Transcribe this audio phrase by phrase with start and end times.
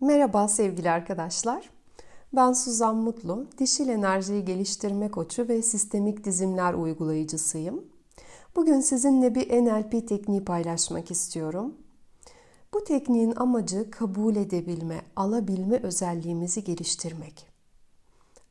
[0.00, 1.70] Merhaba sevgili arkadaşlar.
[2.32, 7.84] Ben Suzan Mutlu, dişil enerjiyi geliştirme koçu ve sistemik dizimler uygulayıcısıyım.
[8.56, 11.74] Bugün sizinle bir NLP tekniği paylaşmak istiyorum.
[12.74, 17.46] Bu tekniğin amacı kabul edebilme, alabilme özelliğimizi geliştirmek.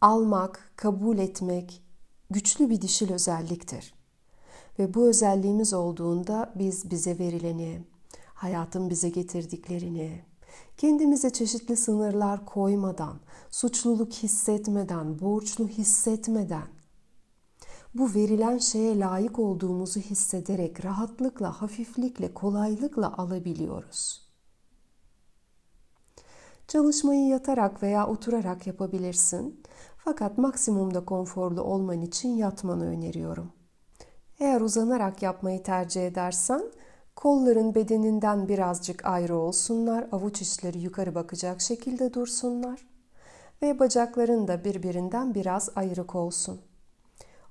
[0.00, 1.82] Almak, kabul etmek
[2.30, 3.94] güçlü bir dişil özelliktir.
[4.78, 7.82] Ve bu özelliğimiz olduğunda biz bize verileni,
[8.34, 10.29] hayatın bize getirdiklerini,
[10.76, 13.20] kendimize çeşitli sınırlar koymadan,
[13.50, 16.68] suçluluk hissetmeden, borçlu hissetmeden,
[17.94, 24.30] bu verilen şeye layık olduğumuzu hissederek rahatlıkla, hafiflikle, kolaylıkla alabiliyoruz.
[26.68, 29.62] Çalışmayı yatarak veya oturarak yapabilirsin.
[29.96, 33.52] Fakat maksimumda konforlu olman için yatmanı öneriyorum.
[34.40, 36.62] Eğer uzanarak yapmayı tercih edersen
[37.20, 42.86] kolların bedeninden birazcık ayrı olsunlar, avuç içleri yukarı bakacak şekilde dursunlar
[43.62, 46.60] ve bacakların da birbirinden biraz ayrık olsun.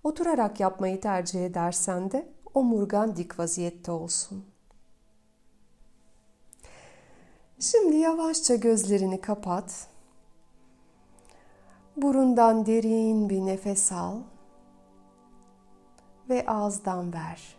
[0.03, 4.45] Oturarak yapmayı tercih edersen de omurgan dik vaziyette olsun.
[7.59, 9.87] Şimdi yavaşça gözlerini kapat.
[11.97, 14.17] Burundan derin bir nefes al
[16.29, 17.58] ve ağızdan ver.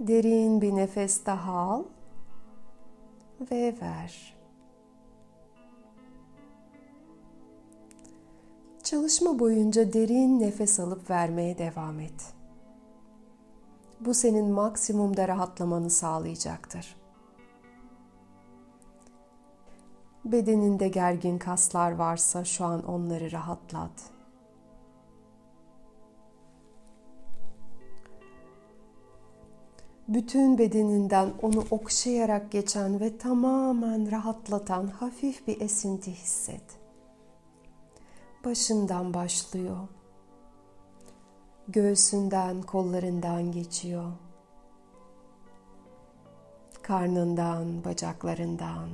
[0.00, 1.84] Derin bir nefes daha al
[3.50, 4.36] ve ver.
[8.82, 12.34] Çalışma boyunca derin nefes alıp vermeye devam et.
[14.00, 16.96] Bu senin maksimumda rahatlamanı sağlayacaktır.
[20.24, 24.19] Bedeninde gergin kaslar varsa şu an onları rahatlat.
[30.10, 36.62] Bütün bedeninden onu okşayarak geçen ve tamamen rahatlatan hafif bir esinti hisset.
[38.44, 39.76] Başından başlıyor.
[41.68, 44.12] Göğsünden, kollarından geçiyor.
[46.82, 48.88] Karnından, bacaklarından.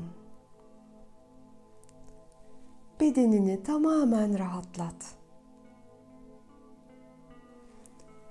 [3.01, 5.15] Bedenini tamamen rahatlat.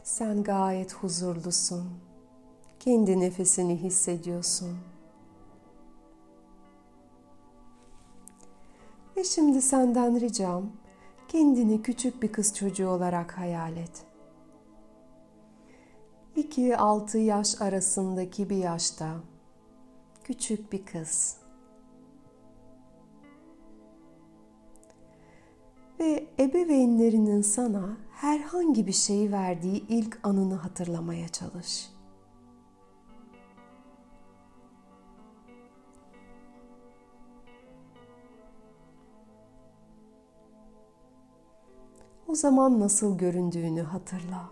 [0.03, 2.05] Sen gayet huzurlusun
[2.85, 4.78] kendi nefesini hissediyorsun.
[9.18, 10.72] Ve şimdi senden ricam
[11.28, 14.06] kendini küçük bir kız çocuğu olarak hayal et.
[16.38, 19.16] 2-6 yaş arasındaki bir yaşta
[20.24, 21.38] küçük bir kız.
[26.00, 31.94] Ve ebeveynlerinin sana herhangi bir şey verdiği ilk anını hatırlamaya çalış.
[42.35, 44.50] O zaman nasıl göründüğünü hatırla.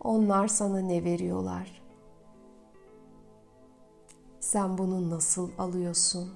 [0.00, 1.82] Onlar sana ne veriyorlar?
[4.40, 6.32] Sen bunu nasıl alıyorsun?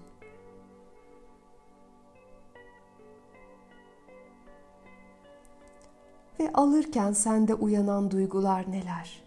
[6.41, 9.23] Ve alırken sende uyanan duygular neler?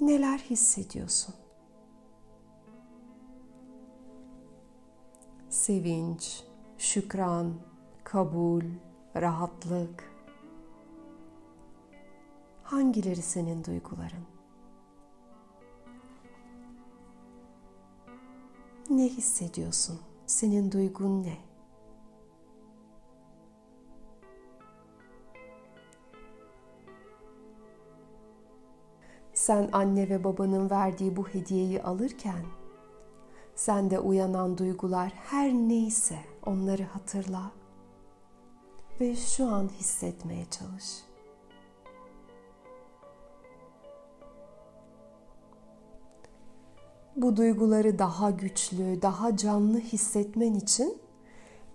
[0.00, 1.41] Neler hissediyorsun?
[5.62, 6.44] Sevinç,
[6.78, 7.54] şükran,
[8.04, 8.62] kabul,
[9.16, 10.12] rahatlık.
[12.62, 14.26] Hangileri senin duyguların?
[18.90, 20.00] Ne hissediyorsun?
[20.26, 21.36] Senin duygun ne?
[29.34, 32.61] Sen anne ve babanın verdiği bu hediyeyi alırken
[33.62, 37.52] Sende uyanan duygular her neyse onları hatırla
[39.00, 40.84] ve şu an hissetmeye çalış.
[47.16, 50.98] Bu duyguları daha güçlü, daha canlı hissetmen için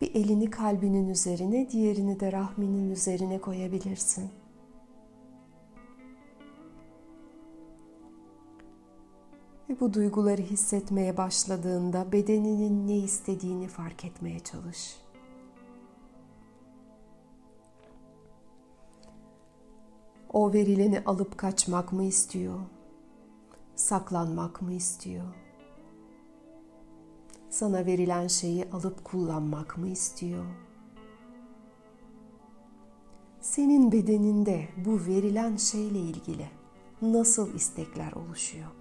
[0.01, 4.29] bir elini kalbinin üzerine, diğerini de rahminin üzerine koyabilirsin.
[9.79, 14.97] Bu duyguları hissetmeye başladığında bedeninin ne istediğini fark etmeye çalış.
[20.33, 22.59] O verileni alıp kaçmak mı istiyor?
[23.75, 25.25] Saklanmak mı istiyor?
[27.49, 30.45] Sana verilen şeyi alıp kullanmak mı istiyor?
[33.41, 36.49] Senin bedeninde bu verilen şeyle ilgili
[37.01, 38.76] nasıl istekler oluşuyor?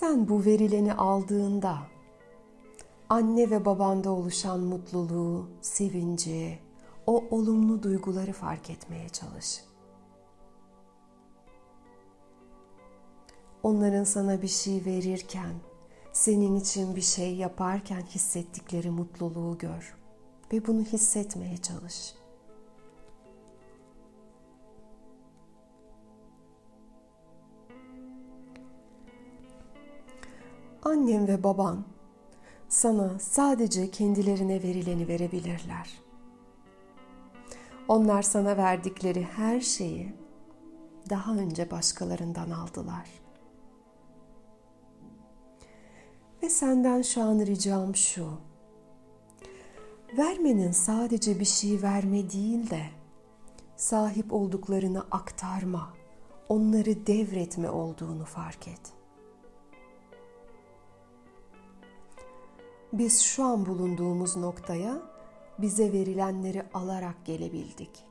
[0.00, 1.78] Sen bu verileni aldığında
[3.08, 6.58] anne ve babanda oluşan mutluluğu, sevinci,
[7.06, 9.64] o olumlu duyguları fark etmeye çalış.
[13.62, 15.54] Onların sana bir şey verirken,
[16.12, 19.96] senin için bir şey yaparken hissettikleri mutluluğu gör
[20.52, 22.14] ve bunu hissetmeye çalış.
[30.82, 31.84] Annem ve baban
[32.68, 36.00] sana sadece kendilerine verileni verebilirler.
[37.88, 40.14] Onlar sana verdikleri her şeyi
[41.10, 43.08] daha önce başkalarından aldılar.
[46.42, 48.30] Ve senden şu an ricam şu.
[50.18, 52.82] Vermenin sadece bir şey verme değil de
[53.76, 55.94] sahip olduklarını aktarma,
[56.48, 58.99] onları devretme olduğunu fark et.''
[62.92, 65.02] Biz şu an bulunduğumuz noktaya
[65.58, 68.04] bize verilenleri alarak gelebildik.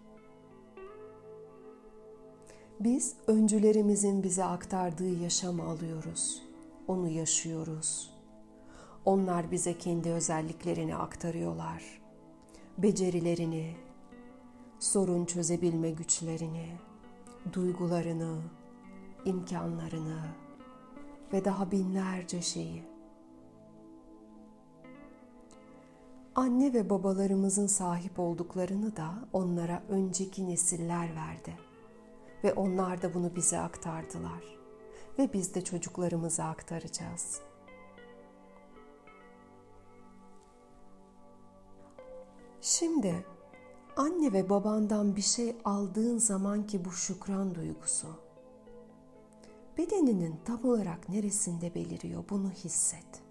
[2.79, 6.43] Biz öncülerimizin bize aktardığı yaşamı alıyoruz.
[6.87, 8.13] Onu yaşıyoruz.
[9.05, 12.01] Onlar bize kendi özelliklerini aktarıyorlar.
[12.77, 13.75] Becerilerini,
[14.79, 16.69] sorun çözebilme güçlerini,
[17.53, 18.41] duygularını,
[19.25, 20.19] imkanlarını
[21.33, 22.88] ve daha binlerce şeyi.
[26.35, 31.57] Anne ve babalarımızın sahip olduklarını da onlara önceki nesiller verdi.
[32.43, 34.43] Ve onlar da bunu bize aktardılar.
[35.19, 37.41] Ve biz de çocuklarımıza aktaracağız.
[42.61, 43.25] Şimdi
[43.97, 48.07] anne ve babandan bir şey aldığın zaman ki bu şükran duygusu
[49.77, 53.28] bedeninin tam olarak neresinde beliriyor bunu hisset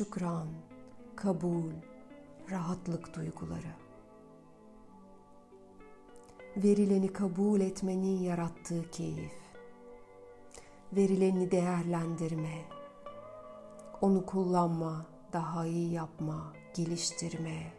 [0.00, 0.48] şükran,
[1.16, 1.72] kabul,
[2.50, 3.74] rahatlık duyguları.
[6.56, 9.32] Verileni kabul etmenin yarattığı keyif.
[10.92, 12.64] Verileni değerlendirme,
[14.00, 17.72] onu kullanma, daha iyi yapma, geliştirme.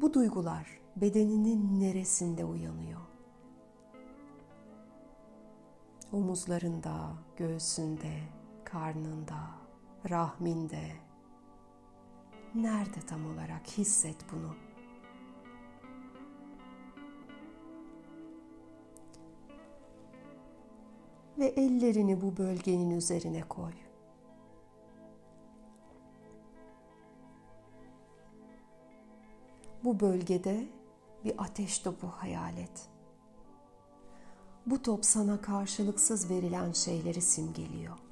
[0.00, 3.00] Bu duygular bedeninin neresinde uyanıyor?
[6.12, 8.20] Omuzlarında, göğsünde,
[8.64, 9.57] karnında,
[10.10, 10.92] rahminde.
[12.54, 14.54] Nerede tam olarak hisset bunu.
[21.38, 23.72] Ve ellerini bu bölgenin üzerine koy.
[29.84, 30.68] Bu bölgede
[31.24, 32.88] bir ateş topu hayal et.
[34.66, 38.07] Bu top sana karşılıksız verilen şeyleri simgeliyor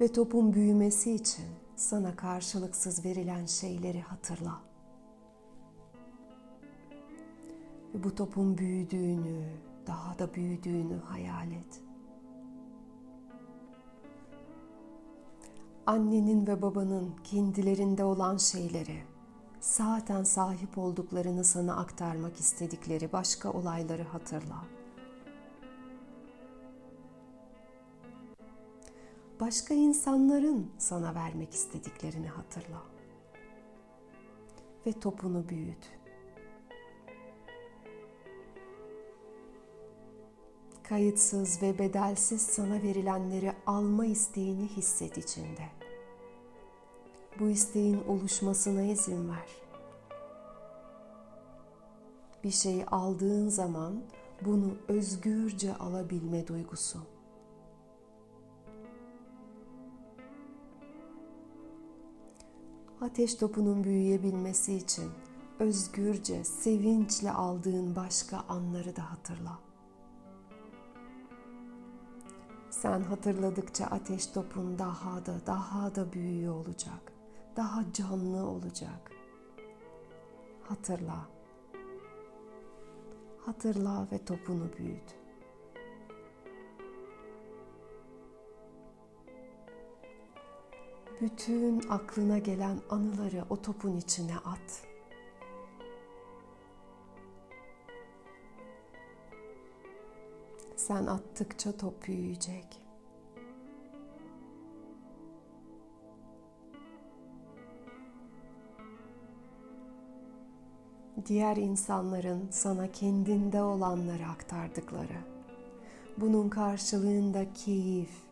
[0.00, 1.44] ve topun büyümesi için
[1.76, 4.60] sana karşılıksız verilen şeyleri hatırla.
[7.94, 9.44] Ve bu topun büyüdüğünü,
[9.86, 11.82] daha da büyüdüğünü hayal et.
[15.86, 19.02] Annenin ve babanın kendilerinde olan şeyleri,
[19.60, 24.79] zaten sahip olduklarını sana aktarmak istedikleri başka olayları hatırla.
[29.40, 32.82] Başka insanların sana vermek istediklerini hatırla.
[34.86, 36.00] Ve topunu büyüt.
[40.82, 45.68] Kayıtsız ve bedelsiz sana verilenleri alma isteğini hisset içinde.
[47.40, 49.48] Bu isteğin oluşmasına izin ver.
[52.44, 54.02] Bir şeyi aldığın zaman
[54.44, 56.98] bunu özgürce alabilme duygusu.
[63.00, 65.10] Ateş topunun büyüyebilmesi için
[65.58, 69.58] özgürce, sevinçle aldığın başka anları da hatırla.
[72.70, 77.12] Sen hatırladıkça ateş topun daha da daha da büyüyor olacak.
[77.56, 79.10] Daha canlı olacak.
[80.68, 81.28] Hatırla.
[83.38, 85.19] Hatırla ve topunu büyüt.
[91.20, 94.82] Bütün aklına gelen anıları o topun içine at.
[100.76, 102.80] Sen attıkça top büyüyecek.
[111.26, 115.18] Diğer insanların sana kendinde olanları aktardıkları.
[116.16, 118.29] Bunun karşılığında keyif,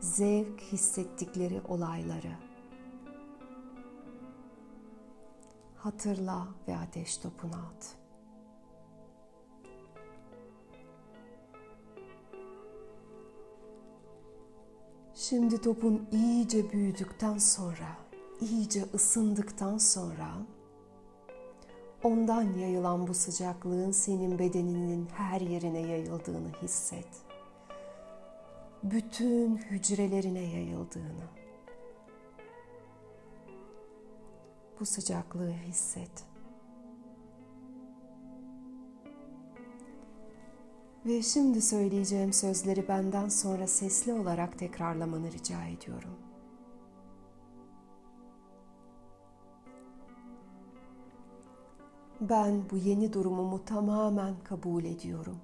[0.00, 2.36] zevk hissettikleri olayları.
[5.76, 7.96] Hatırla ve ateş topuna at.
[15.14, 17.96] Şimdi topun iyice büyüdükten sonra,
[18.40, 20.28] iyice ısındıktan sonra
[22.02, 27.29] ondan yayılan bu sıcaklığın senin bedeninin her yerine yayıldığını hisset.
[28.82, 31.24] Bütün hücrelerine yayıldığını.
[34.80, 36.24] Bu sıcaklığı hisset.
[41.06, 46.18] Ve şimdi söyleyeceğim sözleri benden sonra sesli olarak tekrarlamanı rica ediyorum.
[52.20, 55.36] Ben bu yeni durumumu tamamen kabul ediyorum.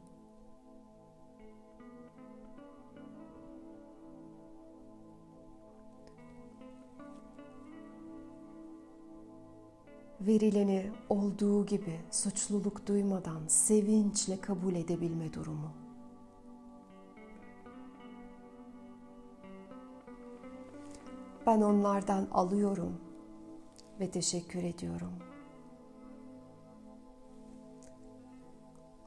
[10.27, 15.71] Verileni olduğu gibi suçluluk duymadan sevinçle kabul edebilme durumu.
[21.47, 23.01] Ben onlardan alıyorum
[24.01, 25.13] ve teşekkür ediyorum.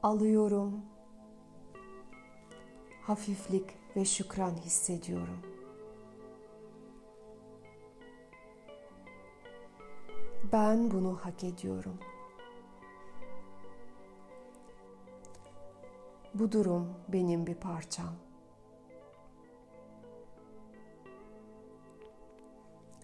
[0.02, 0.82] Alıyorum.
[3.02, 3.64] Hafiflik
[3.96, 5.49] ve şükran hissediyorum.
[10.52, 11.98] Ben bunu hak ediyorum.
[16.34, 18.14] Bu durum benim bir parçam.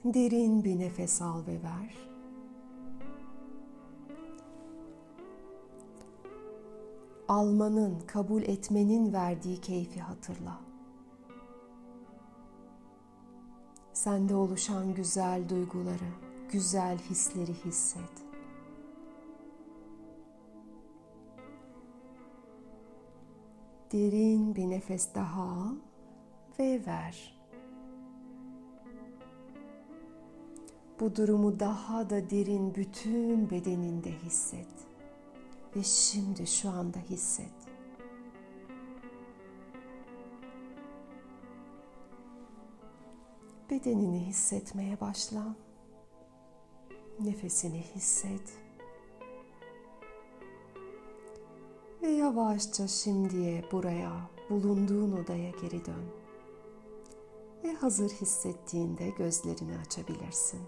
[0.05, 1.97] Derin bir nefes al ve ver.
[7.29, 10.61] Almanın, kabul etmenin verdiği keyfi hatırla.
[13.93, 18.27] Sende oluşan güzel duyguları, güzel hisleri hisset.
[23.93, 25.75] Derin bir nefes daha al
[26.59, 27.37] ve ver.
[31.01, 34.69] Bu durumu daha da derin bütün bedeninde hisset.
[35.77, 37.53] Ve şimdi şu anda hisset.
[43.71, 45.66] Bedenini hissetmeye başla.
[47.25, 48.59] Nefesini hisset.
[52.03, 56.05] Ve yavaşça şimdiye buraya, bulunduğun odaya geri dön.
[57.65, 60.61] Ve hazır hissettiğinde gözlerini açabilirsin.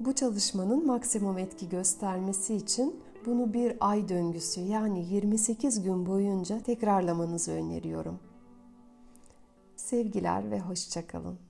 [0.00, 7.52] Bu çalışmanın maksimum etki göstermesi için bunu bir ay döngüsü yani 28 gün boyunca tekrarlamanızı
[7.52, 8.18] öneriyorum.
[9.76, 11.49] Sevgiler ve hoşçakalın.